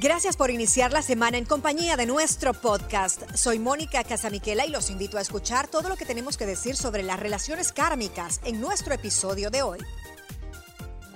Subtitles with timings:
[0.00, 3.34] Gracias por iniciar la semana en compañía de nuestro podcast.
[3.34, 7.02] Soy Mónica Casamiquela y los invito a escuchar todo lo que tenemos que decir sobre
[7.02, 9.80] las relaciones kármicas en nuestro episodio de hoy.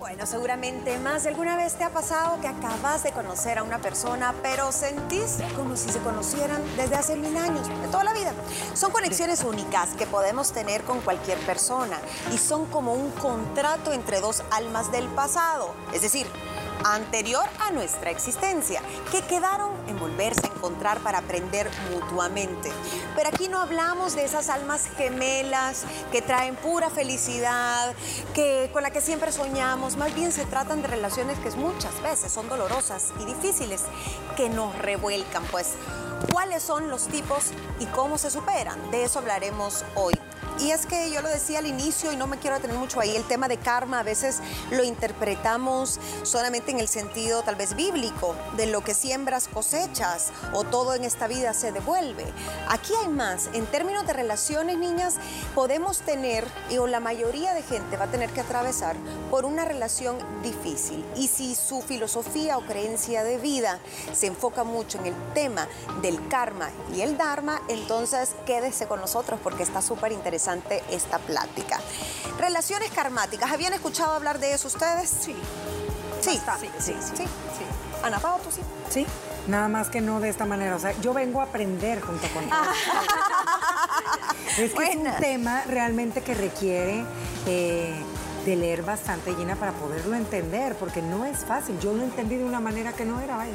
[0.00, 3.78] Bueno, seguramente más de alguna vez te ha pasado que acabas de conocer a una
[3.78, 8.32] persona, pero sentís como si se conocieran desde hace mil años, de toda la vida.
[8.74, 12.00] Son conexiones únicas que podemos tener con cualquier persona
[12.34, 15.72] y son como un contrato entre dos almas del pasado.
[15.94, 16.26] Es decir,
[16.84, 18.80] anterior a nuestra existencia,
[19.10, 22.70] que quedaron en volverse a encontrar para aprender mutuamente.
[23.14, 27.94] Pero aquí no hablamos de esas almas gemelas que traen pura felicidad,
[28.34, 32.32] que con la que siempre soñamos, más bien se tratan de relaciones que muchas veces
[32.32, 33.82] son dolorosas y difíciles,
[34.34, 35.74] que nos revuelcan, pues.
[36.30, 37.50] ¿Cuáles son los tipos
[37.80, 38.90] y cómo se superan?
[38.90, 40.14] De eso hablaremos hoy.
[40.60, 43.16] Y es que yo lo decía al inicio y no me quiero detener mucho ahí,
[43.16, 48.36] el tema de karma a veces lo interpretamos solamente en el sentido tal vez bíblico,
[48.56, 52.26] de lo que siembras cosechas o todo en esta vida se devuelve.
[52.68, 55.14] Aquí hay más, en términos de relaciones niñas,
[55.54, 56.46] podemos tener,
[56.78, 58.96] o la mayoría de gente va a tener que atravesar
[59.30, 61.04] por una relación difícil.
[61.16, 63.78] Y si su filosofía o creencia de vida
[64.22, 65.66] se enfoca mucho en el tema
[66.00, 71.80] del karma y el dharma, entonces quédese con nosotros porque está súper interesante esta plática.
[72.38, 75.10] Relaciones karmáticas, ¿habían escuchado hablar de eso ustedes?
[75.10, 75.34] Sí.
[76.20, 77.16] Sí, sí, sí, sí.
[77.16, 77.24] sí.
[78.04, 78.60] Ana Pao, ¿tú sí?
[78.90, 79.06] Sí,
[79.48, 80.76] nada más que no de esta manera.
[80.76, 82.44] O sea, yo vengo a aprender junto con
[84.56, 87.04] es que es un tema realmente que requiere
[87.46, 87.92] eh,
[88.46, 91.76] de leer bastante, Gina, para poderlo entender, porque no es fácil.
[91.80, 93.54] Yo lo entendí de una manera que no era, vaya.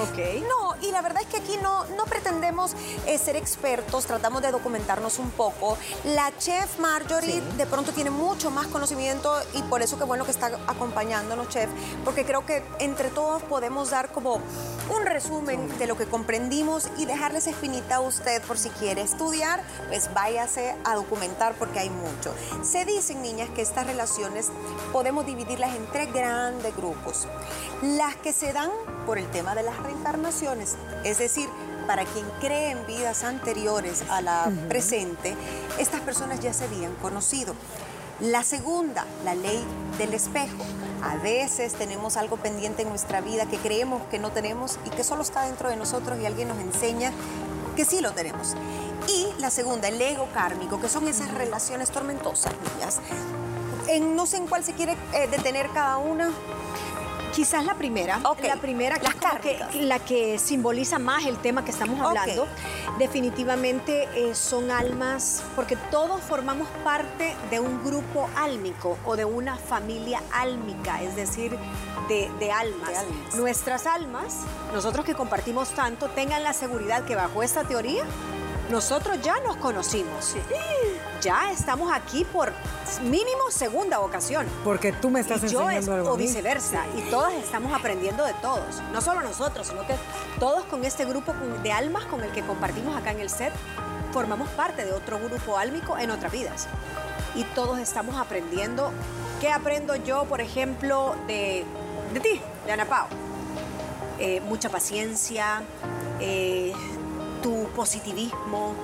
[0.00, 0.18] Ok.
[0.48, 2.72] No, y la verdad es que aquí no, no pretendemos
[3.06, 5.78] eh, ser expertos, tratamos de documentarnos un poco.
[6.04, 10.30] La chef Marjorie de pronto tiene mucho más conocimiento y por eso qué bueno que
[10.30, 11.70] está acompañándonos, chef,
[12.04, 14.40] porque creo que entre todos podemos dar como
[14.90, 19.62] un resumen de lo que comprendimos y dejarles espinita a usted por si quiere estudiar,
[19.88, 22.34] pues váyase a documentar porque hay mucho.
[22.62, 24.50] Se dicen, niñas, que estas relaciones
[24.92, 27.26] podemos dividirlas en tres grandes grupos.
[27.82, 28.70] Las que se dan
[29.06, 31.48] por el tema de las reencarnaciones, es decir,
[31.86, 35.34] para quien cree en vidas anteriores a la presente,
[35.78, 37.54] estas personas ya se habían conocido.
[38.20, 39.62] La segunda, la ley
[39.98, 40.64] del espejo.
[41.02, 45.04] A veces tenemos algo pendiente en nuestra vida que creemos que no tenemos y que
[45.04, 47.12] solo está dentro de nosotros y alguien nos enseña
[47.74, 48.54] que sí lo tenemos.
[49.08, 53.00] Y la segunda, el ego kármico, que son esas relaciones tormentosas, niñas.
[53.88, 56.30] En, no sé en cuál se quiere eh, detener cada una.
[57.34, 59.08] Quizás la primera, la primera que,
[59.42, 62.46] que, la que simboliza más el tema que estamos hablando,
[62.98, 69.56] definitivamente eh, son almas, porque todos formamos parte de un grupo álmico o de una
[69.56, 71.58] familia álmica, es decir,
[72.08, 72.90] de, almas.
[73.34, 78.04] Nuestras almas, nosotros que compartimos tanto, tengan la seguridad que bajo esta teoría,
[78.70, 80.36] nosotros ya nos conocimos.
[81.24, 82.52] Ya estamos aquí por
[83.02, 84.46] mínimo segunda ocasión.
[84.62, 86.12] Porque tú me estás enseñando algo.
[86.12, 86.84] O viceversa.
[86.98, 88.82] Y todas estamos aprendiendo de todos.
[88.92, 89.94] No solo nosotros, sino que
[90.38, 91.32] todos con este grupo
[91.62, 93.54] de almas con el que compartimos acá en el set,
[94.12, 96.68] formamos parte de otro grupo álmico en otras vidas.
[97.34, 98.92] Y todos estamos aprendiendo.
[99.40, 101.64] ¿Qué aprendo yo, por ejemplo, de,
[102.12, 103.06] de ti, de Ana Pao?
[104.18, 105.62] Eh, mucha paciencia,
[106.20, 106.74] eh,
[107.42, 108.74] tu positivismo,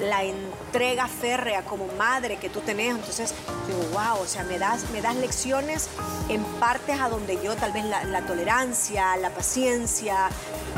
[0.00, 2.94] la entrega férrea como madre que tú tenés.
[2.94, 3.34] Entonces,
[3.66, 5.88] digo, wow, o sea, me das, me das lecciones
[6.28, 10.28] en partes a donde yo tal vez la, tolerancia, la paciencia,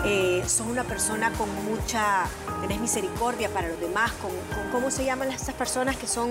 [0.04, 2.24] eh, son una persona con mucha,
[2.60, 4.30] tenés misericordia para los demás, con,
[4.72, 6.30] ¿cómo se llaman estas personas que son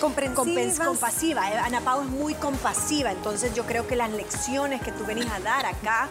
[0.00, 0.86] comprensivas?
[0.86, 1.50] compasivas?
[1.50, 5.30] Eh, Ana Pau es muy compasiva, entonces yo creo que las lecciones que tú venís
[5.30, 6.08] a dar acá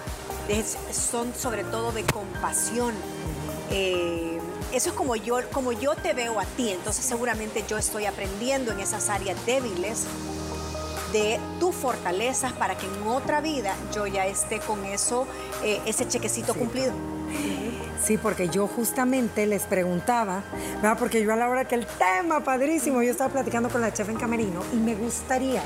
[0.92, 2.94] son sobre todo de compasión.
[3.72, 4.40] Eh,
[4.76, 8.74] eso es como yo, como yo te veo a ti, entonces seguramente yo estoy aprendiendo
[8.74, 10.06] en esas áreas débiles
[11.14, 15.28] de tus fortalezas para que en otra vida yo ya esté con eso,
[15.64, 16.92] eh, ese chequecito cumplido.
[18.04, 20.44] Sí, porque yo justamente les preguntaba,
[20.76, 20.98] ¿verdad?
[21.00, 24.10] porque yo a la hora que el tema, padrísimo, yo estaba platicando con la chef
[24.10, 25.64] en Camerino y me gustaría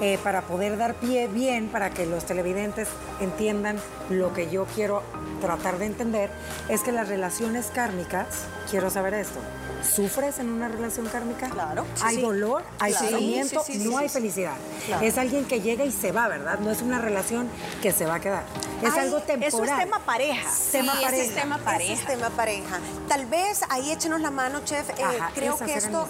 [0.00, 2.88] eh, para poder dar pie bien, para que los televidentes
[3.20, 3.78] entiendan
[4.10, 5.02] lo que yo quiero
[5.40, 6.30] tratar de entender,
[6.68, 9.38] es que las relaciones kármicas, quiero saber esto,
[9.82, 11.48] ¿sufres en una relación kármica?
[11.48, 11.84] Claro.
[12.02, 12.62] ¿Hay dolor?
[12.78, 13.64] ¿Hay sufrimiento?
[13.78, 14.56] no hay felicidad.
[15.02, 16.58] Es alguien que llega y se va, ¿verdad?
[16.58, 17.48] No es una relación
[17.82, 18.44] que se va a quedar.
[18.82, 19.48] Es algo temporal.
[19.48, 20.50] Eso es tema pareja.
[20.72, 21.22] tema pareja.
[21.22, 21.92] Es tema pareja.
[21.92, 22.78] Es tema pareja.
[23.08, 24.88] Tal vez ahí échenos la mano, chef.
[24.90, 25.04] Eh,
[25.34, 26.08] creo que esto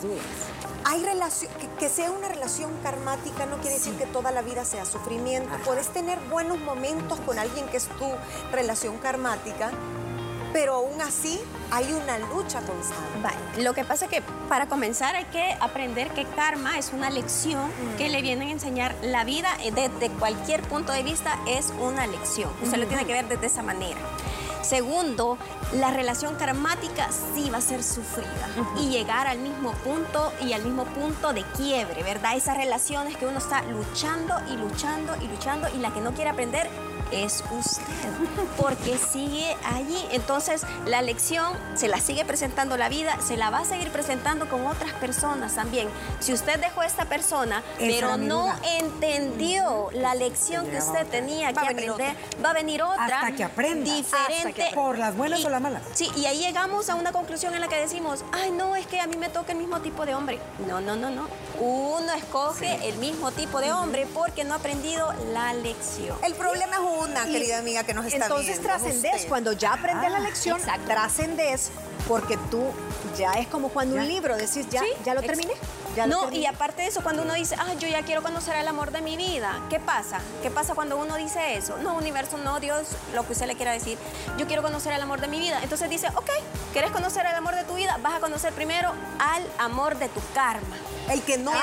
[0.88, 4.64] hay relación, que, que sea una relación karmática no quiere decir que toda la vida
[4.64, 5.50] sea sufrimiento.
[5.64, 8.08] Puedes tener buenos momentos con alguien que es tu
[8.52, 9.72] relación karmática,
[10.56, 11.38] pero aún así
[11.70, 13.20] hay una lucha constante.
[13.22, 13.62] Vale.
[13.62, 17.70] Lo que pasa es que para comenzar hay que aprender que karma es una lección
[17.98, 22.50] que le vienen a enseñar la vida desde cualquier punto de vista es una lección.
[22.62, 24.00] Usted lo tiene que ver desde esa manera.
[24.62, 25.36] Segundo,
[25.74, 28.48] la relación karmática sí va a ser sufrida
[28.80, 32.34] y llegar al mismo punto y al mismo punto de quiebre, ¿verdad?
[32.34, 36.30] Esas relaciones que uno está luchando y luchando y luchando y la que no quiere
[36.30, 36.70] aprender
[37.12, 37.82] es usted,
[38.56, 40.04] porque sigue allí.
[40.10, 44.48] Entonces, la lección se la sigue presentando la vida, se la va a seguir presentando
[44.48, 45.88] con otras personas también.
[46.20, 51.52] Si usted dejó a esta persona, Esa pero no entendió la lección que usted tenía
[51.52, 53.92] que aprender, va a venir otra Hasta que aprenda.
[53.92, 54.70] diferente.
[54.74, 55.82] Por las buenas Y- o las malas.
[55.94, 59.00] Sí, y ahí llegamos a una conclusión en la que decimos, ay, no, es que
[59.00, 60.38] a mí me toca el mismo tipo de hombre.
[60.66, 61.26] No, no, no, no.
[61.60, 66.16] Uno escoge el mismo tipo de hombre porque no ha aprendido la lección.
[66.22, 68.62] El problema es una, Y querida amiga, que nos está Entonces viendo.
[68.68, 69.28] trascendés, usted.
[69.28, 71.70] cuando ya aprendes la lección, trascendés
[72.08, 72.62] porque tú
[73.16, 75.52] ya es como cuando un libro decís, ya, Sí, ya lo terminé.
[75.96, 76.42] Ya lo no, terminé.
[76.42, 79.00] y aparte de eso, cuando uno dice, ah, yo ya quiero conocer al amor de
[79.00, 80.20] mi vida, ¿qué pasa?
[80.42, 81.78] ¿Qué pasa cuando uno dice eso?
[81.78, 83.96] No, universo, no, Dios, lo que usted le quiera decir,
[84.36, 85.58] yo quiero conocer al amor de mi vida.
[85.62, 86.28] Entonces dice, ok,
[86.72, 87.98] ¿quieres conocer al amor de tu vida?
[88.02, 90.76] Vas a conocer primero al amor de tu karma.
[91.10, 91.58] El que no es.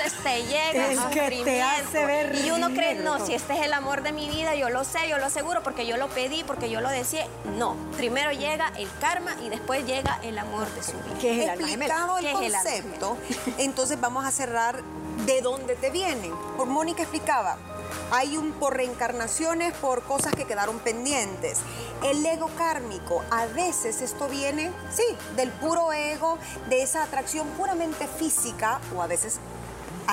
[0.00, 3.52] Entonces te llega El el que te hace ver y uno cree, no, si este
[3.52, 6.08] es el amor de mi vida, yo lo sé, yo lo aseguro porque yo lo
[6.08, 7.28] pedí, porque yo lo deseé.
[7.58, 11.18] No, primero llega el karma y después llega el amor de su vida.
[11.20, 13.16] ¿Qué es el explicado el ¿Qué es el concepto,
[13.58, 14.82] entonces vamos a cerrar
[15.26, 16.32] de dónde te vienen.
[16.56, 17.56] Por Mónica explicaba,
[18.10, 21.60] hay un por reencarnaciones, por cosas que quedaron pendientes.
[22.02, 25.04] El ego kármico, a veces esto viene, sí,
[25.36, 29.38] del puro ego, de esa atracción puramente física o a veces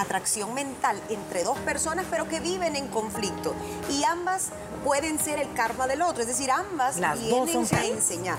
[0.02, 3.56] atracción mental entre dos personas, pero que viven en conflicto.
[3.90, 4.50] Y ambas
[4.84, 8.38] pueden ser el karma del otro, es decir, ambas Las vienen a enseñar.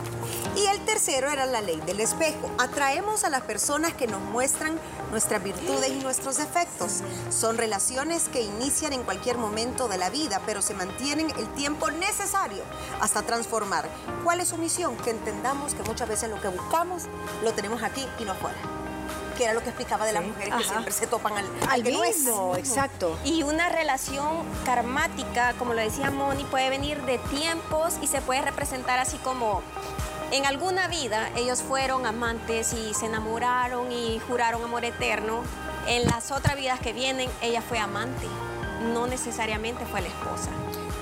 [0.56, 2.50] Y el tercero era la ley del espejo.
[2.58, 4.78] Atraemos a las personas que nos muestran
[5.10, 7.02] nuestras virtudes y nuestros defectos.
[7.30, 11.90] Son relaciones que inician en cualquier momento de la vida, pero se mantienen el tiempo
[11.90, 12.62] necesario
[13.00, 13.88] hasta transformar.
[14.24, 14.96] ¿Cuál es su misión?
[14.96, 17.04] Que entendamos que muchas veces lo que buscamos
[17.42, 18.77] lo tenemos aquí y no afuera.
[19.38, 20.28] Que era lo que explicaba de las Sí.
[20.30, 22.16] mujeres que siempre se topan al, al Al que no es.
[22.18, 23.16] mismo, exacto.
[23.24, 24.26] Y una relación
[24.66, 29.62] karmática, como lo decía Moni, puede venir de tiempos y se puede representar así como
[30.32, 35.42] en alguna vida ellos fueron amantes y se enamoraron y juraron amor eterno.
[35.86, 38.26] En las otras vidas que vienen, ella fue amante,
[38.92, 40.50] no necesariamente fue la esposa.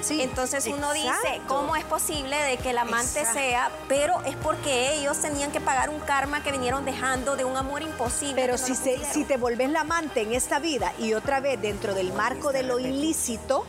[0.03, 1.41] Sí, Entonces uno dice.
[1.49, 3.39] ¿cómo es posible de que el amante Exacto.
[3.41, 3.71] sea?
[3.89, 7.83] Pero es porque ellos tenían que pagar un karma que vinieron dejando de un amor
[7.83, 8.35] imposible.
[8.37, 11.61] Pero no si, se- si te volvés la amante en esta vida y otra vez
[11.61, 13.65] dentro del marco de lo ilícito,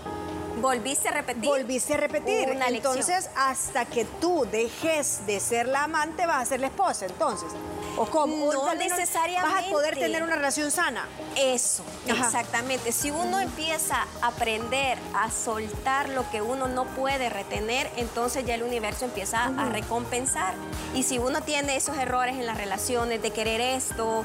[0.62, 1.50] volviste a repetir.
[1.50, 2.50] volviste a repetir.
[2.52, 7.06] Una entonces, hasta que tú dejes de ser la amante, vas a ser la esposa,
[7.06, 7.50] entonces.
[7.98, 8.54] ¿O cómo?
[8.54, 9.72] No O vez Vas a necesariamente.
[9.72, 11.08] poder tener una relación sana.
[11.36, 12.26] Eso, Ajá.
[12.26, 12.92] exactamente.
[12.92, 18.56] Si uno empieza a aprender a soltar lo que uno no puede retener, entonces ya
[18.56, 20.54] el universo empieza a recompensar.
[20.94, 24.24] Y si uno tiene esos errores en las relaciones de querer esto,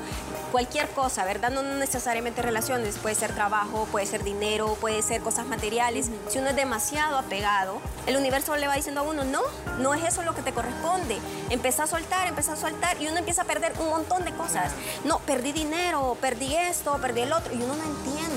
[0.53, 1.51] cualquier cosa, ¿verdad?
[1.51, 6.11] No necesariamente relaciones, puede ser trabajo, puede ser dinero, puede ser cosas materiales.
[6.29, 9.41] Si uno es demasiado apegado, el universo le va diciendo a uno, no,
[9.79, 11.19] no es eso lo que te corresponde.
[11.49, 14.73] Empieza a soltar, empieza a soltar y uno empieza a perder un montón de cosas.
[15.05, 17.53] No, perdí dinero, perdí esto, perdí el otro.
[17.55, 18.32] Y uno no entiende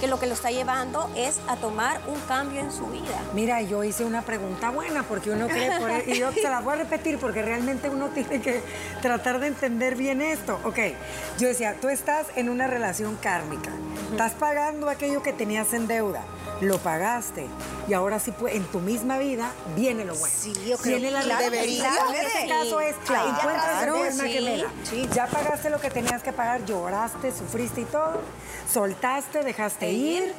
[0.00, 3.18] que lo que lo está llevando es a tomar un cambio en su vida.
[3.34, 6.60] Mira, yo hice una pregunta buena porque uno cree, por e- y yo se la
[6.60, 8.62] voy a repetir porque realmente uno tiene que
[9.00, 10.58] tratar de entender bien esto.
[10.64, 10.78] Ok,
[11.38, 13.70] yo decía, tú estás en una relación kármica,
[14.10, 16.22] estás pagando aquello que tenías en deuda,
[16.64, 17.46] lo pagaste
[17.88, 20.34] y ahora sí, pues, en tu misma vida viene lo bueno.
[20.36, 21.50] Sí, yo creo Viene la realidad.
[21.50, 25.08] debería En este caso es, Claro, sí, sí.
[25.14, 28.20] Ya pagaste lo que tenías que pagar, lloraste, sufriste y todo,
[28.72, 30.34] soltaste, dejaste ir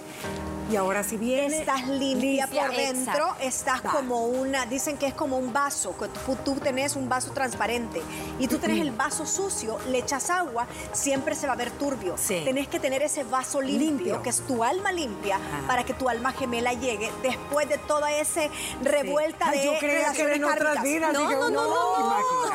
[0.71, 1.59] y ahora sí viene.
[1.59, 3.43] Estás limpia Limpia, por dentro, exacto.
[3.43, 3.91] estás Va.
[3.91, 8.01] como una, dicen que es como un vaso, que tú, tú tenés un vaso transparente
[8.39, 12.15] y tú tenés el vaso sucio, le echas agua, siempre se va a ver turbio.
[12.17, 12.41] Sí.
[12.45, 14.21] Tenés que tener ese vaso limpio, Limpio.
[14.21, 15.67] que es tu alma limpia, Ajá.
[15.67, 18.41] para que tu alma gemela llegue después de toda esa
[18.81, 21.13] revuelta Ay, de yo creía que en otras vidas.
[21.13, 22.05] No, dije, no, no, no,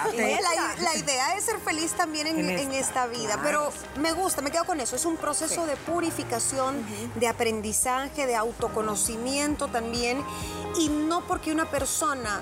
[0.00, 0.40] Imagínate.
[0.42, 3.42] La, la idea es ser feliz también en, En en esta, esta vida, claro.
[3.44, 4.96] pero me gusta, me quedo con eso.
[4.96, 10.24] Es un proceso de purificación, de aprendizaje, de autoconocimiento también.
[10.78, 12.40] Y no porque una persona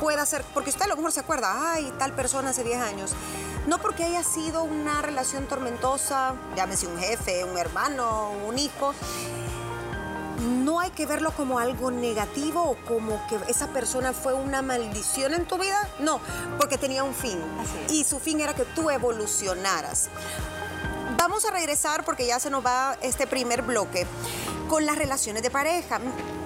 [0.00, 3.12] pueda ser, porque usted a lo mejor se acuerda, ay, tal persona hace 10 años.
[3.66, 8.94] No porque haya sido una relación tormentosa, llámese un jefe, un hermano, un hijo,
[10.38, 15.34] no hay que verlo como algo negativo o como que esa persona fue una maldición
[15.34, 15.88] en tu vida.
[15.98, 16.20] No,
[16.58, 17.38] porque tenía un fin.
[17.90, 20.08] Y su fin era que tú evolucionaras.
[21.16, 24.06] Vamos a regresar porque ya se nos va este primer bloque
[24.68, 25.98] con las relaciones de pareja.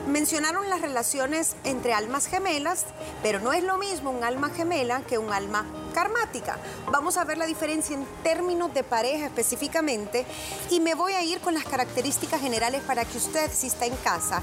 [0.07, 2.87] Mencionaron las relaciones entre almas gemelas,
[3.23, 6.57] pero no es lo mismo un alma gemela que un alma karmática.
[6.91, 10.25] Vamos a ver la diferencia en términos de pareja específicamente
[10.71, 13.97] y me voy a ir con las características generales para que usted, si está en
[13.97, 14.41] casa,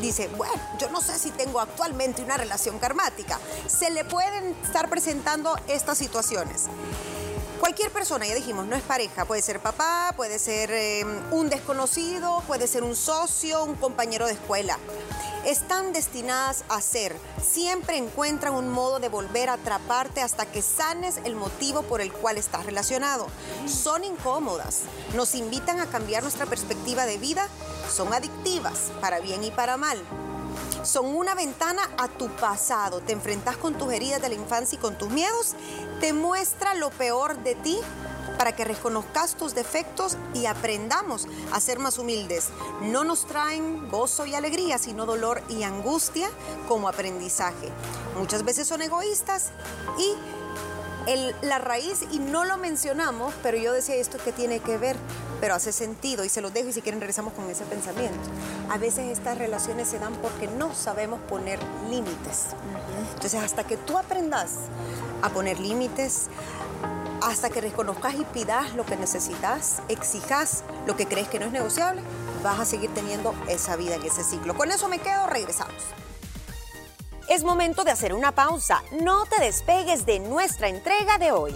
[0.00, 3.38] dice, bueno, yo no sé si tengo actualmente una relación karmática.
[3.66, 6.66] Se le pueden estar presentando estas situaciones.
[7.64, 12.42] Cualquier persona, ya dijimos, no es pareja, puede ser papá, puede ser eh, un desconocido,
[12.46, 14.78] puede ser un socio, un compañero de escuela.
[15.46, 21.16] Están destinadas a ser, siempre encuentran un modo de volver a atraparte hasta que sanes
[21.24, 23.28] el motivo por el cual estás relacionado.
[23.66, 24.82] Son incómodas,
[25.14, 27.48] nos invitan a cambiar nuestra perspectiva de vida,
[27.90, 30.02] son adictivas, para bien y para mal
[30.84, 33.00] son una ventana a tu pasado.
[33.00, 35.54] Te enfrentas con tus heridas de la infancia y con tus miedos.
[36.00, 37.78] Te muestra lo peor de ti
[38.38, 42.48] para que reconozcas tus defectos y aprendamos a ser más humildes.
[42.82, 46.28] No nos traen gozo y alegría, sino dolor y angustia
[46.68, 47.70] como aprendizaje.
[48.18, 49.50] Muchas veces son egoístas
[49.98, 50.14] y
[51.42, 54.96] la raíz, y no lo mencionamos, pero yo decía esto que tiene que ver,
[55.40, 58.30] pero hace sentido y se los dejo y si quieren regresamos con ese pensamiento.
[58.70, 61.58] A veces estas relaciones se dan porque no sabemos poner
[61.90, 62.46] límites.
[63.14, 64.52] Entonces, hasta que tú aprendas
[65.22, 66.28] a poner límites,
[67.22, 71.52] hasta que reconozcas y pidas lo que necesitas, exijas lo que crees que no es
[71.52, 72.02] negociable,
[72.42, 74.54] vas a seguir teniendo esa vida en ese ciclo.
[74.54, 75.82] Con eso me quedo, regresamos.
[77.28, 78.82] Es momento de hacer una pausa.
[79.00, 81.54] No te despegues de nuestra entrega de hoy.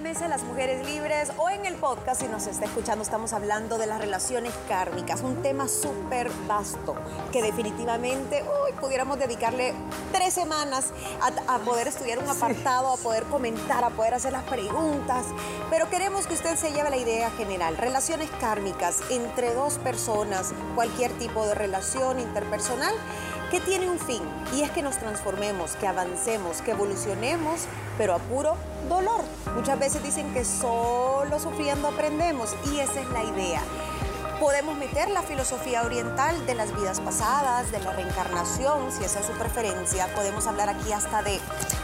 [0.00, 3.76] Mesa de las mujeres libres o en el podcast, si nos está escuchando, estamos hablando
[3.76, 6.94] de las relaciones kármicas, un tema súper vasto
[7.32, 9.74] que definitivamente hoy pudiéramos dedicarle
[10.12, 14.44] tres semanas a, a, poder estudiar un apartado, a poder comentar, a poder hacer las
[14.44, 15.26] preguntas,
[15.68, 17.76] pero queremos que usted se lleve la idea general.
[17.76, 22.94] Relaciones kármicas entre dos personas, cualquier tipo de relación interpersonal
[23.50, 24.22] que tiene un fin
[24.54, 27.66] y es que nos transformemos, que avancemos, que evolucionemos,
[27.98, 28.56] pero a puro
[28.88, 29.22] dolor.
[29.54, 33.60] Muchas veces dicen que solo sufriendo aprendemos y esa es la idea.
[34.38, 39.26] Podemos meter la filosofía oriental de las vidas pasadas, de la reencarnación, si esa es
[39.26, 40.06] su preferencia.
[40.14, 41.38] Podemos hablar aquí hasta de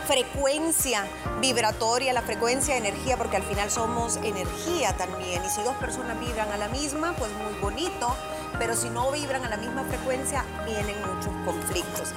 [0.07, 1.05] frecuencia
[1.43, 5.45] vibratoria, la frecuencia de energía, porque al final somos energía también.
[5.45, 8.15] Y si dos personas vibran a la misma, pues muy bonito
[8.59, 12.13] pero si no vibran a la misma frecuencia, vienen muchos conflictos.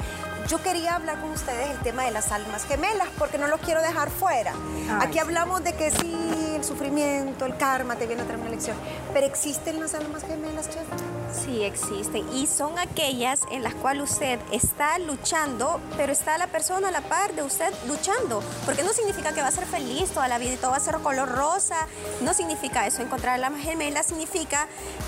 [0.47, 3.81] Yo quería hablar con ustedes el tema de las almas gemelas, porque no lo quiero
[3.81, 4.53] dejar fuera.
[4.99, 8.75] Aquí hablamos de que sí, el sufrimiento, el karma te viene a traer una lección,
[9.13, 10.87] pero ¿existen las almas gemelas, Chef?
[11.31, 12.27] Sí, existen.
[12.33, 17.01] Y son aquellas en las cuales usted está luchando, pero está la persona a la
[17.01, 18.41] par de usted luchando.
[18.65, 20.81] Porque no significa que va a ser feliz toda la vida y todo va a
[20.81, 21.87] ser color rosa.
[22.21, 23.01] No significa eso.
[23.01, 24.67] Encontrar almas gemelas significa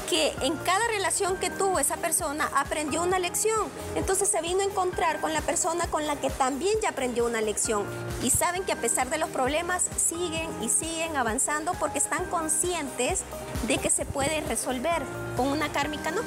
[0.09, 3.67] que en cada relación que tuvo esa persona aprendió una lección.
[3.95, 7.41] Entonces se vino a encontrar con la persona con la que también ya aprendió una
[7.41, 7.85] lección.
[8.21, 13.21] Y saben que a pesar de los problemas siguen y siguen avanzando porque están conscientes
[13.67, 15.01] de que se puede resolver
[15.35, 16.21] con una kármica no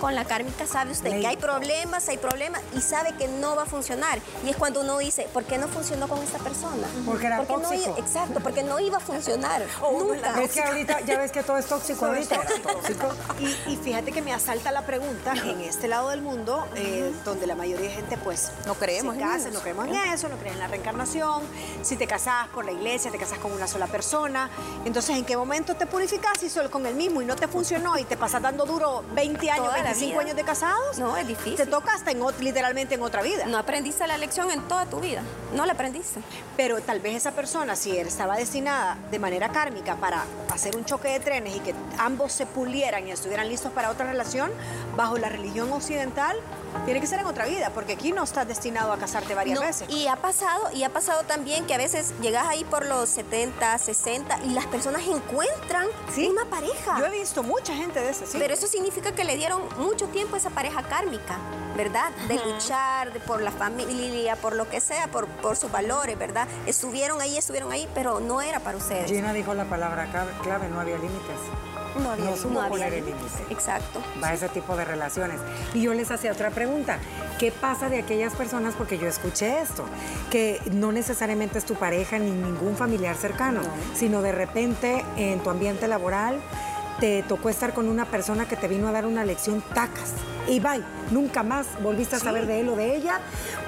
[0.00, 3.62] con la kármica sabe usted que hay problemas, hay problemas y sabe que no va
[3.62, 4.18] a funcionar.
[4.44, 6.88] Y es cuando uno dice, ¿por qué no funcionó con esta persona?
[7.04, 7.90] Porque era porque tóxico.
[7.90, 9.62] No, exacto, porque no iba a funcionar.
[9.92, 10.42] nunca.
[10.42, 12.40] Es que ahorita, ya ves que todo es tóxico ahorita.
[12.62, 13.08] tóxico.
[13.38, 17.46] Y, y, fíjate que me asalta la pregunta en este lado del mundo, eh, donde
[17.46, 20.54] la mayoría de gente pues no creemos se casa, no creemos en eso, no creen
[20.54, 21.42] en la reencarnación.
[21.82, 24.48] Si te casas por la iglesia, te casas con una sola persona.
[24.84, 27.98] Entonces, ¿en qué momento te purificas y solo con el mismo y no te funcionó
[27.98, 30.20] y te pasas dando duro 20 años, la 25 vida.
[30.20, 30.98] años de casados?
[30.98, 31.56] No, es difícil.
[31.56, 33.46] Te toca hasta en, literalmente en otra vida.
[33.46, 35.22] No aprendiste la lección en toda tu vida.
[35.54, 36.20] No la aprendiste.
[36.56, 40.84] Pero tal vez esa persona, si él estaba destinada de manera kármica para hacer un
[40.84, 44.50] choque de trenes y que ambos se pulieran y estuvieran listos para otra relación,
[44.96, 46.36] bajo la religión occidental,
[46.84, 49.66] tiene que ser en otra vida, porque aquí no estás destinado a casarte varias No,
[49.66, 49.88] veces.
[49.90, 53.76] Y ha pasado, y ha pasado también que a veces llegas ahí por los 70,
[53.78, 56.28] 60 y las personas encuentran Sí.
[56.28, 56.98] una pareja.
[56.98, 58.38] Yo he visto mucha gente de ese, sí.
[58.38, 61.36] Pero eso significa que le dieron mucho tiempo a esa pareja kármica,
[61.76, 62.10] ¿verdad?
[62.28, 66.46] De luchar de- por la familia, por lo que sea, por, por sus valores, ¿verdad?
[66.66, 69.10] Estuvieron ahí, estuvieron ahí, pero no era para ustedes.
[69.10, 70.06] Gina dijo la palabra
[70.42, 71.36] clave, no había límites.
[71.98, 73.26] No había supo No poner el límite.
[73.50, 74.00] Exacto.
[74.22, 75.40] va a ese tipo de relaciones.
[75.74, 76.98] Y yo les hacía otra pregunta.
[77.38, 79.84] ¿Qué pasa de aquellas personas, porque yo escuché esto,
[80.30, 83.62] que no necesariamente es tu pareja ni ningún familiar cercano,
[83.94, 86.40] sino de repente en tu ambiente laboral
[87.00, 90.12] te tocó estar con una persona que te vino a dar una lección tacas
[90.48, 93.20] y bye, nunca más volviste a saber de él o de ella,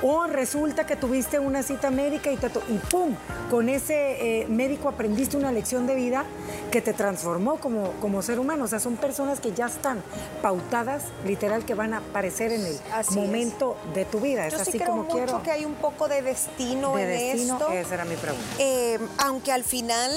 [0.02, 3.14] o resulta que tuviste una cita médica y, te y pum,
[3.50, 6.24] con ese eh, médico aprendiste una lección de vida
[6.72, 8.64] que te transformó como, como ser humano.
[8.64, 10.02] O sea, son personas que ya están
[10.40, 14.46] pautadas, literal, que van a aparecer en el Así momento de tu vida.
[14.46, 15.42] Es Yo así sí creo como mucho quiero.
[15.42, 17.70] que hay un poco de destino de en destino, esto.
[17.70, 18.44] esa era mi pregunta.
[18.58, 20.10] Eh, aunque al final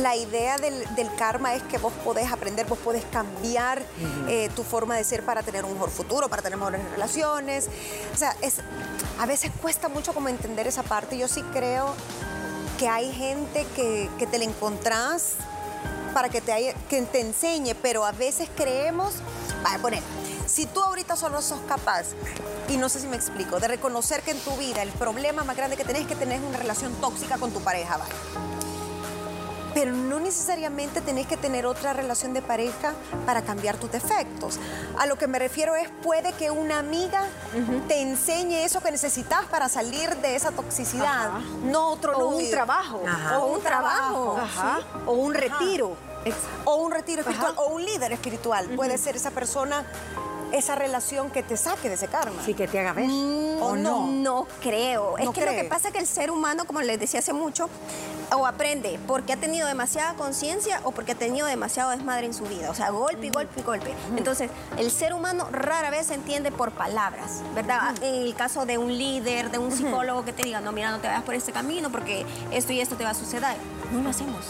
[0.00, 3.82] la idea del, del karma es que vos podés aprender, vos podés cambiar
[4.28, 7.68] eh, tu forma de ser para tener un mejor futuro, para tener mejores relaciones.
[8.12, 8.56] O sea, es,
[9.18, 11.16] a veces cuesta mucho como entender esa parte.
[11.16, 11.94] Yo sí creo
[12.78, 15.34] que hay gente que, que te la encontrás
[16.12, 19.14] para que te, haya- que te enseñe, pero a veces creemos,
[19.62, 20.02] vaya a poner,
[20.46, 22.06] si tú ahorita solo sos capaz,
[22.68, 25.56] y no sé si me explico, de reconocer que en tu vida el problema más
[25.56, 28.14] grande que tenés es que tenés una relación tóxica con tu pareja, vaya.
[29.74, 32.94] Pero no necesariamente tenés que tener otra relación de pareja
[33.26, 34.58] para cambiar tus defectos.
[34.98, 37.26] A lo que me refiero es, puede que una amiga
[37.88, 41.40] te enseñe eso que necesitas para salir de esa toxicidad, Ajá.
[41.64, 43.02] no otro O un trabajo.
[43.06, 43.38] Ajá.
[43.38, 44.38] O un trabajo.
[44.40, 44.80] Ajá.
[45.06, 45.96] O un retiro.
[46.64, 48.66] O un retiro espiritual, o un líder espiritual.
[48.76, 49.84] Puede ser esa persona,
[50.54, 52.42] esa relación que te saque de ese karma.
[52.44, 53.08] Sí, que te haga ver.
[53.10, 54.06] o no.
[54.06, 55.18] No creo.
[55.18, 57.68] Es que lo que pasa es que el ser humano, como les decía hace mucho,
[58.34, 62.44] o aprende porque ha tenido demasiada conciencia o porque ha tenido demasiado desmadre en su
[62.44, 62.70] vida.
[62.70, 63.94] O sea, golpe golpe golpe.
[64.16, 67.94] Entonces, el ser humano rara vez se entiende por palabras, ¿verdad?
[68.02, 70.98] En el caso de un líder, de un psicólogo que te diga, no, mira, no
[71.00, 73.56] te vayas por este camino porque esto y esto te va a suceder.
[73.92, 74.46] No lo hacemos.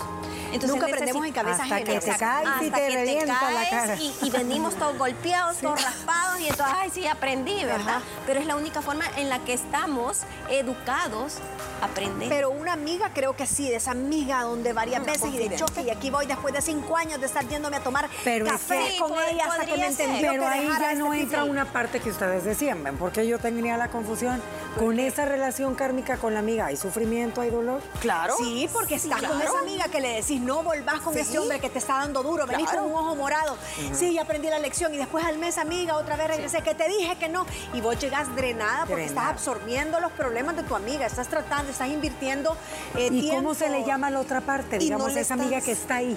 [0.62, 1.92] Nunca aprendemos en cabeza Hasta ajena.
[1.92, 3.96] que te caes y te que te la cara.
[3.96, 7.96] Y, y venimos todos golpeados, todos raspados y entonces, ay, sí, aprendí, ¿verdad?
[7.96, 8.02] Ajá.
[8.26, 10.20] Pero es la única forma en la que estamos
[10.50, 11.34] educados
[11.82, 12.28] a aprender.
[12.28, 15.56] Pero una amiga, creo que sí, de esa amiga donde varias Una veces y de
[15.56, 18.96] choque, y aquí voy después de cinco años de estar yéndome a tomar Pero café
[18.99, 21.14] con Sí, pod- ella hasta que me entendió Pero que ahí ya este no tipo.
[21.14, 22.96] entra una parte que ustedes decían, ¿ven?
[22.96, 24.40] Porque yo tenía la confusión
[24.78, 26.67] con esa relación kármica con la amiga.
[26.67, 27.80] ¿Hay sufrimiento, hay dolor?
[28.00, 28.34] Claro.
[28.38, 29.50] Sí, porque estás con claro.
[29.50, 31.21] esa amiga que le decís, no volvás con Sí.
[31.21, 32.83] ese hombre que te está dando duro, venís Claro.
[32.85, 33.57] con un ojo morado.
[33.93, 36.89] Sí, ya aprendí la lección y después al mes, amiga, otra vez regresé, que te
[36.89, 37.47] dije que no.
[37.73, 39.30] Y vos llegás drenada porque Drenada.
[39.30, 42.57] estás absorbiendo los problemas de tu amiga, estás tratando, estás invirtiendo
[42.97, 43.37] eh, ¿Y tiempo.
[43.37, 44.78] cómo se le llama a la otra parte?
[44.78, 46.17] Digamos, no esa amiga que está ahí.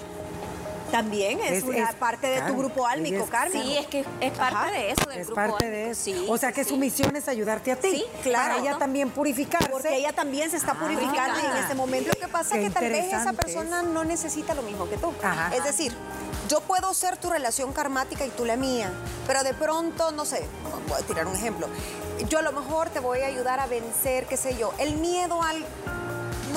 [0.92, 3.62] También es, Es- una es- parte de claro, tu grupo álmico, Carmen.
[3.64, 4.72] sí, es que es parte Ajá.
[4.72, 5.92] de eso, del Es grupo parte de álmico.
[5.92, 6.02] eso.
[6.04, 7.92] Sí, o sea que sí, su misión es ayudarte a ti.
[7.92, 8.56] Sí, claro.
[8.56, 9.70] Para ella también purificarse.
[9.70, 11.60] Porque ella también se está purificando y en Ah.
[11.60, 14.90] este momento Lo que pasa es que tal vez esa persona no necesita lo mismo
[14.90, 15.14] que tú.
[15.22, 15.54] Ajá.
[15.56, 15.94] Es decir,
[16.48, 18.90] yo puedo ser tu relación karmática y tú la mía,
[19.26, 20.46] pero de pronto, no sé,
[20.88, 21.68] voy a tirar un ejemplo.
[22.30, 25.44] Yo a lo mejor te voy a ayudar a vencer, qué sé yo, el miedo
[25.44, 25.64] al,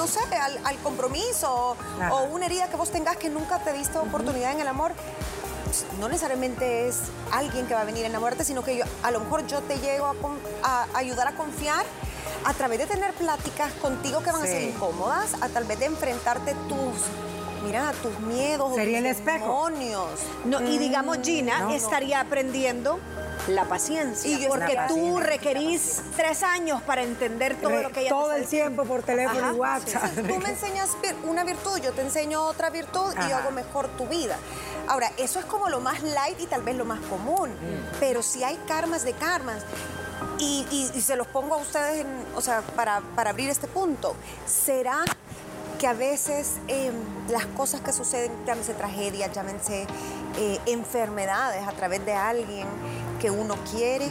[0.01, 2.15] no sé, al, al compromiso o, Ajá.
[2.15, 4.93] o una herida que vos tengas que nunca te diste oportunidad en el amor.
[6.01, 6.97] No necesariamente es
[7.31, 9.79] alguien que va a venir a enamorarte, sino que yo, a lo mejor yo te
[9.79, 11.85] llego a, con- a ayudar a confiar
[12.45, 15.85] a través de tener pláticas contigo que van a ser incómodas, a tal vez de
[15.87, 19.45] enfrentarte tus, mira, tus miedos, Sería tus el espejo.
[19.45, 20.09] demonios.
[20.47, 21.71] No, y digamos, Gina no.
[21.71, 22.99] estaría aprendiendo
[23.49, 24.31] la paciencia.
[24.31, 28.41] Y porque tú requerís tres años para entender todo Re- lo que ella todo te
[28.41, 30.11] el tiempo por teléfono Ajá, y WhatsApp.
[30.29, 30.91] Tú me enseñas
[31.25, 34.37] una virtud, yo te enseño otra virtud y yo hago mejor tu vida.
[34.89, 37.51] Ahora, eso es como lo más light y tal vez lo más común,
[37.99, 39.63] pero si hay karmas de karmas.
[40.39, 43.67] Y, y- y se los pongo a ustedes, en- o sea, para, para abrir este
[43.67, 44.15] punto.
[44.47, 45.03] ¿Será
[45.79, 46.91] que a veces eh,
[47.29, 49.87] las cosas que suceden, llámense tragedias, llámense
[50.37, 52.67] eh, enfermedades a través de alguien
[53.21, 54.09] que uno quiere,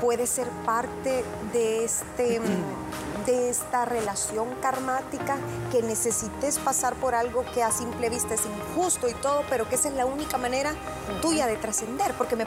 [0.00, 5.36] puede ser parte de, este, mm, de esta relación karmática,
[5.70, 9.74] que necesites pasar por algo que a simple vista es injusto y todo, pero que
[9.74, 10.72] esa es la única manera
[11.20, 12.46] tuya de trascender, porque me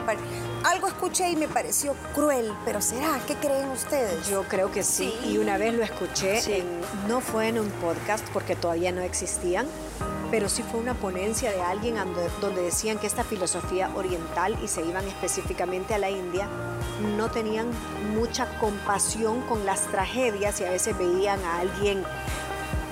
[0.64, 3.20] algo escuché y me pareció cruel, pero ¿será?
[3.26, 4.28] ¿Qué creen ustedes?
[4.28, 5.14] Yo creo que sí.
[5.24, 9.66] Y una vez lo escuché, en- no fue en un podcast porque todavía no existían,
[10.30, 11.96] pero sí fue una ponencia de alguien
[12.40, 16.48] donde decían que esta filosofía oriental, y se iban específicamente a la India,
[17.16, 17.68] no tenían
[18.14, 22.02] mucha compasión con las tragedias y a veces veían a alguien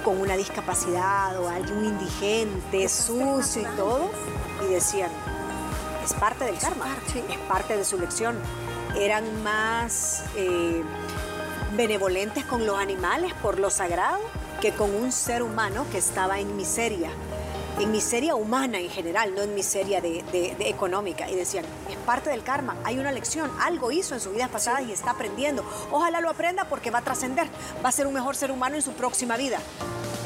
[0.04, 4.10] con una discapacidad o a alguien indigente, sucio y todo,
[4.66, 5.10] y decían,
[6.04, 8.36] es parte del karma, es parte de su lección.
[8.96, 10.82] Eran más eh,
[11.76, 14.20] benevolentes con los animales por lo sagrado
[14.62, 17.10] que con un ser humano que estaba en miseria.
[17.80, 21.28] en miseria humana en general, no en miseria de, de- de económica.
[21.30, 24.82] Y decían, es parte del karma, hay una lección, algo hizo en sus vidas pasadas
[24.86, 25.64] y está aprendiendo.
[25.90, 27.48] Ojalá lo aprenda porque va a trascender,
[27.84, 29.58] va a ser un mejor ser humano en su próxima vida.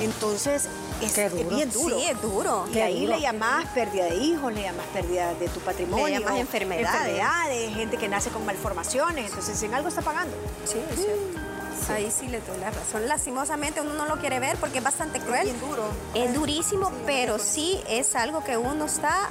[0.00, 0.68] Entonces,
[1.00, 1.14] es,
[1.48, 1.96] bien duro.
[1.98, 2.66] Sí, es duro.
[2.74, 3.14] Y ahí duro.
[3.16, 6.06] le llamás pérdida de hijos, le llamás pérdida de tu patrimonio.
[6.08, 6.94] Le llamas enfermedades.
[7.00, 9.26] enfermedades, gente que nace con malformaciones.
[9.30, 10.36] Entonces, en algo está pagando.
[10.64, 11.45] Sí, es cierto.
[11.90, 13.06] Ahí sí le doy la razón.
[13.08, 15.44] Lastimosamente uno no lo quiere ver porque es bastante cruel.
[15.44, 15.84] bien duro.
[16.14, 19.28] Es durísimo, pero sí es algo que uno está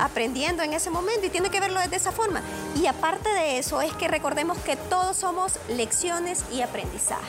[0.00, 2.40] aprendiendo en ese momento y tiene que verlo de esa forma.
[2.74, 7.22] Y aparte de eso es que recordemos que todos somos lecciones y aprendizaje.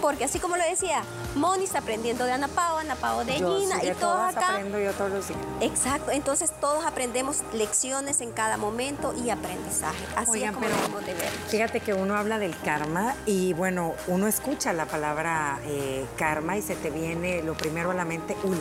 [0.00, 1.02] Porque así como lo decía,
[1.34, 4.50] Moni está aprendiendo de Ana Pao, Ana Pao de Yo Gina sí, y todos acá.
[4.54, 5.40] aprendo yo todos los días.
[5.60, 10.04] Exacto, entonces todos aprendemos lecciones en cada momento y aprendizaje.
[10.16, 11.30] Así Oigan, es como pero debemos de ver.
[11.48, 16.62] Fíjate que uno habla del karma y bueno, uno escucha la palabra eh, karma y
[16.62, 18.56] se te viene lo primero a la mente, uy.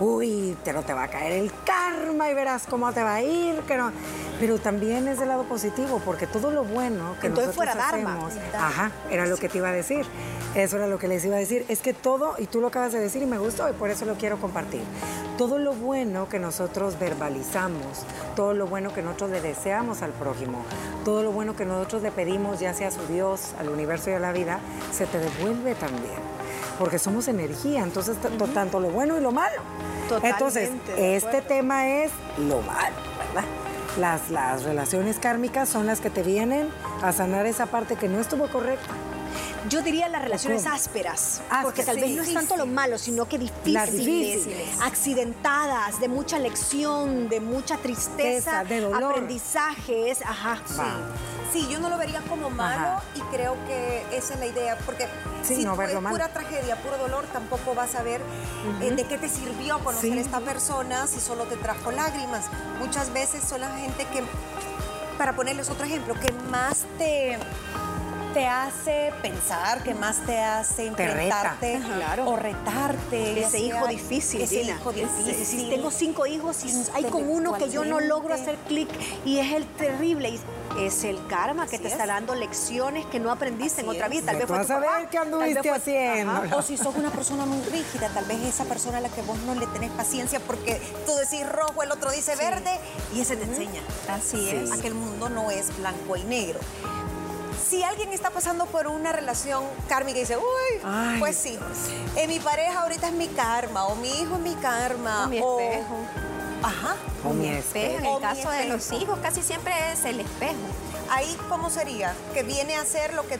[0.00, 3.60] Uy, pero te va a caer el karma y verás cómo te va a ir.
[3.62, 3.90] Que no.
[4.38, 8.26] Pero también es del lado positivo, porque todo lo bueno que Entonces nosotros fuera dharma.
[8.26, 10.06] hacemos, ajá, era lo que te iba a decir.
[10.54, 11.64] Eso era lo que les iba a decir.
[11.68, 14.04] Es que todo, y tú lo acabas de decir y me gustó y por eso
[14.04, 14.80] lo quiero compartir.
[15.36, 20.62] Todo lo bueno que nosotros verbalizamos, todo lo bueno que nosotros le deseamos al prójimo,
[21.04, 24.14] todo lo bueno que nosotros le pedimos, ya sea a su Dios, al universo y
[24.14, 24.60] a la vida,
[24.92, 26.37] se te devuelve también.
[26.78, 28.16] Porque somos energía, entonces
[28.54, 29.60] tanto lo bueno y lo malo.
[30.08, 33.44] Totalmente entonces, este tema es lo malo, ¿verdad?
[33.98, 36.68] Las, las relaciones kármicas son las que te vienen
[37.02, 38.94] a sanar esa parte que no estuvo correcta.
[39.68, 42.58] Yo diría las relaciones ásperas, Ásperas, porque tal vez sí, no es sí, tanto sí.
[42.60, 44.80] lo malo, sino que difíciles, difíciles.
[44.82, 49.12] accidentadas, de mucha lección, de mucha tristeza, de dolor.
[49.12, 50.58] aprendizajes, ajá.
[50.78, 50.96] Va.
[51.52, 53.02] Sí, yo no lo vería como malo Ajá.
[53.14, 55.06] y creo que esa es la idea, porque
[55.42, 56.12] Sí, si no tú es mal.
[56.12, 58.20] pura tragedia, puro dolor, tampoco vas a ver
[58.82, 60.18] eh, de qué te sirvió conocer Sí.
[60.18, 62.44] a esta persona si solo te trajo lágrimas.
[62.78, 64.22] Muchas veces son la gente que,
[65.16, 67.38] para ponerles otro ejemplo, que más te
[68.38, 71.02] te hace pensar, que más te hace reta.
[71.02, 71.80] enfrentarte.
[71.96, 72.30] Claro.
[72.30, 73.40] o retarte.
[73.42, 74.76] Ese hijo difícil, Ese Gina.
[74.76, 75.60] hijo Ese- difícil.
[75.62, 78.88] Si tengo cinco hijos y hay con uno que yo no logro hacer clic
[79.24, 80.28] y es el terrible.
[80.30, 80.40] y
[80.84, 81.94] es el karma que Así te es.
[81.94, 84.26] está dando lecciones que no aprendiste en otra vida.
[84.26, 86.56] Tal vez fue vas tu a papá, ver qué anduviste haciendo.
[86.56, 89.38] O si sos una persona muy rígida, tal vez esa persona a la que vos
[89.38, 92.78] no le tenés paciencia porque tú decís rojo, el otro dice verde
[93.14, 93.80] y ese te enseña.
[94.08, 94.70] Así es.
[94.70, 96.60] A que el mundo no es blanco y negro.
[97.68, 101.58] Si alguien está pasando por una relación kármica y dice, uy, Ay, pues sí,
[102.16, 105.40] eh, mi pareja ahorita es mi karma, o mi hijo es mi karma, O mi
[105.42, 105.96] o- espejo.
[106.62, 106.96] Ajá.
[107.24, 107.98] O mi espejo.
[107.98, 110.54] En el caso de los hijos, casi siempre es el espejo.
[111.10, 112.14] Ahí, ¿cómo sería?
[112.34, 113.38] ¿Que viene a hacer lo que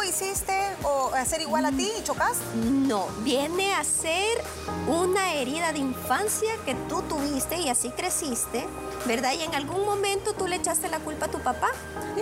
[0.00, 2.44] tú hiciste o hacer igual a ti y chocaste?
[2.54, 4.42] No, viene a ser
[4.88, 8.66] una herida de infancia que tú tuviste y así creciste,
[9.04, 9.32] ¿verdad?
[9.38, 11.68] Y en algún momento tú le echaste la culpa a tu papá,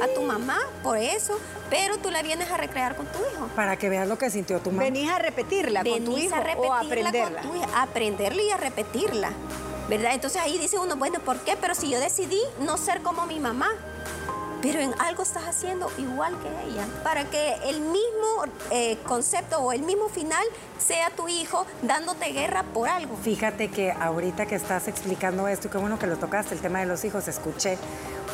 [0.02, 1.38] a tu mamá, por eso,
[1.70, 3.46] pero tú la vienes a recrear con tu hijo.
[3.54, 4.82] Para que veas lo que sintió tu mamá.
[4.82, 7.42] Venís a repetirla con tu Venís hijo a o a aprenderla.
[7.42, 9.30] con tu a aprenderla y a repetirla,
[9.88, 10.14] ¿verdad?
[10.14, 11.56] Entonces ahí dice uno, bueno, ¿por qué?
[11.60, 13.70] Pero si yo decidí no ser como mi mamá,
[14.62, 19.72] pero en algo estás haciendo igual que ella, para que el mismo eh, concepto o
[19.72, 20.44] el mismo final
[20.78, 23.16] sea tu hijo dándote guerra por algo.
[23.16, 26.86] Fíjate que ahorita que estás explicando esto, qué bueno que lo tocaste, el tema de
[26.86, 27.78] los hijos, escuché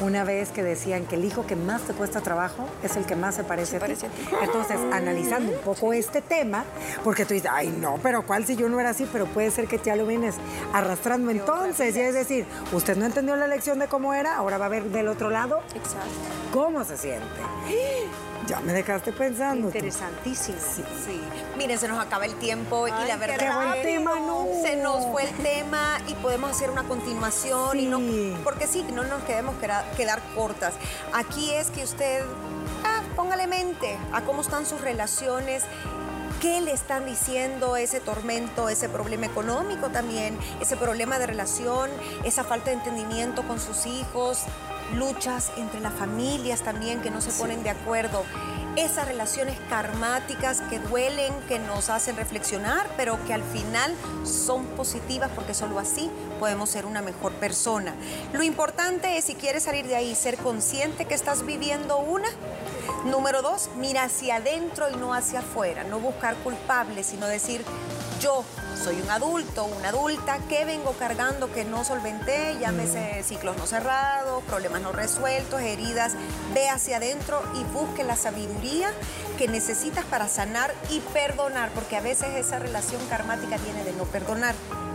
[0.01, 3.17] una vez que decían que el hijo que más te cuesta trabajo es el que
[3.17, 3.81] más se parece, a, ti.
[3.81, 4.29] parece a ti.
[4.43, 6.65] Entonces, analizando un poco este tema,
[7.03, 9.09] porque tú dices, ay no, pero ¿cuál si yo no era así?
[9.13, 10.35] Pero puede ser que ya lo vienes
[10.73, 14.67] arrastrando entonces, y es decir, usted no entendió la lección de cómo era, ahora va
[14.67, 16.11] a ver del otro lado Exacto.
[16.53, 17.25] cómo se siente.
[18.47, 19.69] Ya me dejaste pensando.
[19.69, 20.59] Interesantísimo.
[20.61, 21.21] Sí.
[21.57, 23.39] Miren, se nos acaba el tiempo y Ay, la qué verdad.
[23.39, 24.47] Qué buen tema, no.
[24.63, 27.99] Se nos fue el tema y podemos hacer una continuación y no.
[27.99, 28.37] Sí.
[28.45, 29.55] Porque sí, no nos quedemos
[29.97, 30.75] quedar cortas.
[31.13, 32.23] Aquí es que usted.
[32.85, 35.63] Ah, póngale mente a cómo están sus relaciones.
[36.41, 41.89] ¿Qué le están diciendo ese tormento, ese problema económico también, ese problema de relación,
[42.23, 44.43] esa falta de entendimiento con sus hijos,
[44.93, 48.25] luchas entre las familias también que no se ponen de acuerdo?
[48.77, 53.95] Esas relaciones karmáticas que duelen, que nos hacen reflexionar, pero que al final
[54.25, 57.95] son positivas porque solo así podemos ser una mejor persona.
[58.33, 62.29] Lo importante es, si quieres salir de ahí, ser consciente que estás viviendo una.
[63.05, 65.85] Número dos, mira hacia adentro y no hacia afuera.
[65.85, 67.65] No buscar culpables, sino decir,
[68.21, 68.45] yo
[68.83, 72.57] soy un adulto, una adulta, ¿qué vengo cargando que no solventé?
[72.61, 76.15] Llámese ciclos no cerrados, problemas no resueltos, heridas.
[76.53, 78.91] Ve hacia adentro y busque la sabiduría
[79.39, 84.05] que necesitas para sanar y perdonar, porque a veces esa relación karmática viene de no
[84.05, 84.55] perdonar.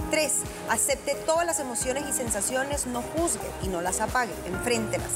[0.09, 0.37] Tres,
[0.69, 5.11] acepte todas las emociones y sensaciones, no juzgue y no las apague, enfréntelas.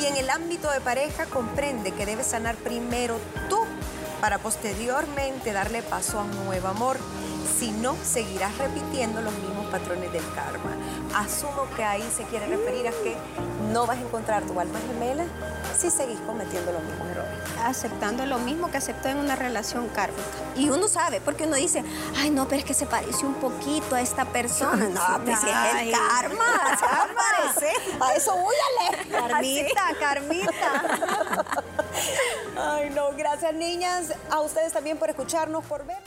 [0.00, 3.18] Y en el ámbito de pareja, comprende que debes sanar primero
[3.48, 3.58] tú
[4.20, 6.98] para posteriormente darle paso a un nuevo amor.
[7.58, 10.76] Si no, seguirás repitiendo los mismos patrones del karma.
[11.16, 13.16] Asumo que ahí se quiere referir a que
[13.72, 15.24] no vas a encontrar tu alma gemela
[15.76, 17.30] si seguís cometiendo los mismos errores.
[17.64, 20.22] Aceptando lo mismo que aceptó en una relación kármica.
[20.54, 21.82] Y uno sabe, porque uno dice,
[22.16, 24.88] ay, no, pero es que se parece un poquito a esta persona.
[24.98, 27.08] No, pues si es el karma, se va a
[27.52, 27.76] parecer.
[28.00, 28.36] A eso
[28.80, 29.08] leer.
[29.08, 31.64] Carmita, Carmita.
[32.56, 34.12] Ay, no, gracias niñas.
[34.30, 35.98] A ustedes también por escucharnos, por ver.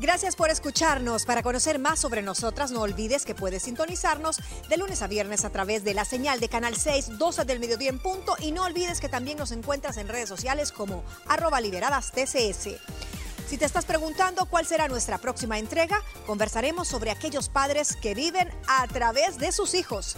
[0.00, 1.24] Gracias por escucharnos.
[1.24, 5.50] Para conocer más sobre nosotras, no olvides que puedes sintonizarnos de lunes a viernes a
[5.50, 8.36] través de la señal de Canal 6, 12 del mediodía en punto.
[8.38, 12.78] Y no olvides que también nos encuentras en redes sociales como arroba liberadas TCS.
[13.48, 18.48] Si te estás preguntando cuál será nuestra próxima entrega, conversaremos sobre aquellos padres que viven
[18.68, 20.16] a través de sus hijos.